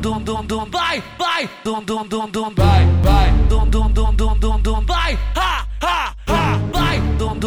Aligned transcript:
dum 0.00 0.24
dum 0.24 0.46
dum 0.46 0.70
vai, 0.70 1.02
vai, 1.18 1.48
dum 1.62 1.84
dum 1.84 2.08
dum 2.08 2.30
dum 2.30 2.54
vai, 2.54 2.86
vai, 3.02 3.30
dum 3.48 3.70
dum 3.70 3.92
dum 3.92 4.16
dum 4.16 4.38
dum 4.40 4.62
dum 4.62 4.86
vai, 4.86 5.18
ha 5.36 5.66
ha 5.82 6.19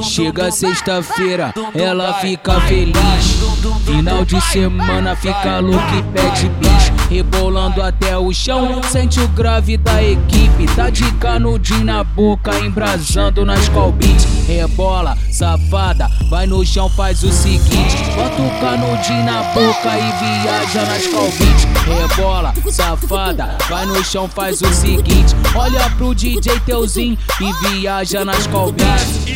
Chega 0.00 0.50
sexta-feira, 0.50 1.52
ela 1.74 2.14
fica 2.14 2.60
feliz. 2.62 3.42
Final 3.84 4.24
de 4.24 4.40
semana 4.40 5.14
fica 5.14 5.58
louca 5.58 5.96
e 5.96 6.02
pede 6.04 6.48
bis. 6.48 6.92
Rebolando 7.10 7.82
até 7.82 8.16
o 8.16 8.32
chão, 8.32 8.80
sente 8.84 9.20
o 9.20 9.28
grave 9.28 9.76
da 9.76 10.02
equipe. 10.02 10.66
Tá 10.74 10.88
de 10.88 11.10
canudinho 11.14 11.84
na 11.84 12.02
boca, 12.02 12.58
embrasando 12.58 13.44
nas 13.44 13.68
colbits. 13.68 14.24
Rebola, 14.46 15.16
safada, 15.30 16.10
vai 16.30 16.46
no 16.46 16.64
chão, 16.64 16.88
faz 16.88 17.22
o 17.22 17.30
seguinte: 17.30 17.96
bota 18.16 18.40
o 18.40 18.60
canudinho 18.60 19.24
na 19.24 19.42
boca 19.52 19.90
e 19.98 20.42
viaja 20.42 20.84
nas 20.86 21.06
colbits. 21.06 21.66
Rebola, 21.86 22.54
safada, 22.70 23.58
vai 23.68 23.84
no 23.84 24.02
chão, 24.02 24.28
faz 24.28 24.62
o 24.62 24.72
seguinte: 24.72 25.34
olha 25.54 25.90
pro 25.90 26.14
DJ 26.14 26.60
Teuzinho 26.60 27.18
e 27.40 27.68
viaja 27.68 28.24
nas 28.24 28.46
colbits. 28.46 29.26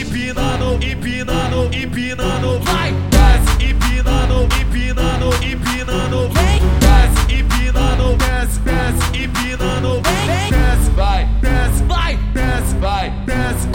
Empinando, 0.47 0.79
empinando, 0.81 1.71
empinando, 1.73 2.61
vai, 2.61 2.93
desce, 3.11 3.65
empinando, 3.69 4.47
empinando, 4.61 5.35
empinando, 5.45 6.29
vem, 6.29 6.63
desce, 6.79 7.41
empinando, 7.41 8.17
desce, 8.17 8.61
desce, 8.61 9.25
empinando, 9.25 10.01
vem, 10.03 10.51
desce, 10.51 10.91
vai, 10.95 11.27
desce, 11.43 11.83
vai, 11.83 12.17
desce, 12.33 12.75
vai, 12.77 13.11
desce. 13.27 13.67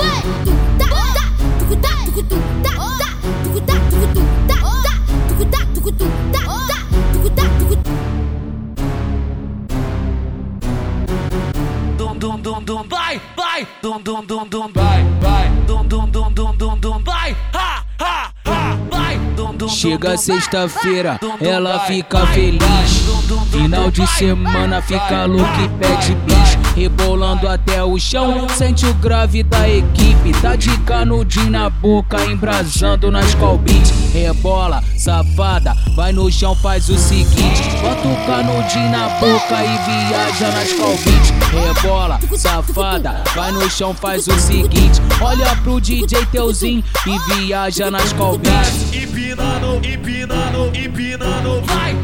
dum 11.98 12.18
dum 12.18 12.38
dum 12.40 12.64
dum 12.64 12.84
vai, 12.88 13.22
vai, 13.36 13.68
dum 13.82 14.00
dum 14.02 14.24
dum 14.24 14.48
dum 14.48 14.72
vai, 14.74 15.04
vai, 15.20 15.61
Chega 19.70 20.18
sexta-feira, 20.18 21.20
ela 21.40 21.80
fica 21.82 22.26
feliz. 22.28 22.62
Final 23.52 23.92
de 23.92 24.06
semana 24.08 24.82
fica 24.82 25.26
louca 25.26 25.62
e 25.62 25.70
pede 25.70 26.16
bis. 26.16 26.52
Rebolando 26.76 27.48
até 27.48 27.84
o 27.84 28.00
chão, 28.00 28.48
sente 28.50 28.86
o 28.86 28.94
grave 28.94 29.44
da 29.44 29.70
equipe. 29.70 30.32
Tá 30.42 30.56
de 30.56 30.76
canudinho 30.80 31.50
na 31.50 31.70
boca, 31.70 32.24
embrasando 32.26 33.12
nas 33.12 33.36
colbits. 33.36 33.92
Rebola, 34.14 34.84
safada, 34.98 35.76
vai 35.96 36.12
no 36.12 36.32
chão, 36.32 36.56
faz 36.56 36.90
o 36.90 36.98
seguinte: 36.98 37.62
bota 37.82 38.08
o 38.08 38.26
canudinho 38.26 38.90
na 38.90 39.10
boca 39.20 39.64
e 39.64 40.08
viaja 40.08 40.52
nas 40.52 40.74
colbits. 40.74 41.34
Rebola, 41.52 42.20
safada, 42.38 43.24
vai 43.36 43.52
no 43.52 43.70
chão, 43.70 43.94
faz 43.94 44.28
o 44.28 44.40
seguinte: 44.40 45.02
olha 45.22 45.56
pro 45.58 45.82
DJ 45.82 46.26
Teuzinho 46.28 46.84
e 47.06 47.36
viaja 47.36 47.92
nas 47.92 48.14
colbits. 48.14 49.01
Empinando, 49.32 49.80
empinando, 49.82 50.72
empinando, 50.76 51.62
vai, 51.62 51.96